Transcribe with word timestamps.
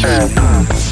true. 0.00 0.87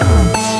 Uh-huh. 0.00 0.51